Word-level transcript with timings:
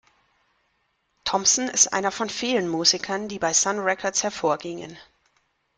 Thompson 1.25 1.67
ist 1.67 1.93
einer 1.93 2.09
von 2.09 2.27
vielen 2.27 2.67
Musikern, 2.67 3.27
die 3.27 3.37
bei 3.37 3.53
Sun 3.53 3.77
Records 3.77 4.23
hervorgingen. 4.23 4.97